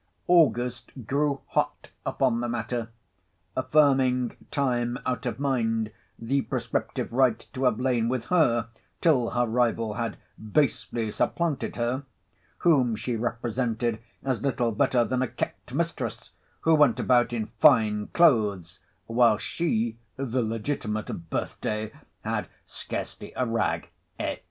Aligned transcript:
August 0.25 0.89
grew 1.05 1.41
hot 1.49 1.91
upon 2.07 2.41
the 2.41 2.49
matter, 2.49 2.89
affirming 3.55 4.35
time 4.49 4.97
out 5.05 5.27
of 5.27 5.39
mind 5.39 5.91
the 6.17 6.41
prescriptive 6.41 7.13
right 7.13 7.47
to 7.53 7.65
have 7.65 7.79
lain 7.79 8.09
with 8.09 8.25
her, 8.25 8.69
till 8.99 9.29
her 9.29 9.45
rival 9.45 9.93
had 9.93 10.17
basely 10.41 11.11
supplanted 11.11 11.75
her; 11.75 12.03
whom 12.57 12.95
she 12.95 13.15
represented 13.15 13.99
as 14.23 14.41
little 14.41 14.71
better 14.71 15.05
than 15.05 15.21
a 15.21 15.27
kept 15.27 15.71
mistress, 15.71 16.31
who 16.61 16.73
went 16.73 16.99
about 16.99 17.31
in 17.31 17.45
fine 17.59 18.07
clothes, 18.07 18.79
while 19.05 19.37
she 19.37 19.99
(the 20.15 20.41
legitimate 20.41 21.29
BIRTHDAY) 21.29 21.91
had 22.23 22.47
scarcely 22.65 23.33
a 23.35 23.45
rag, 23.45 23.91
&c. 24.19 24.37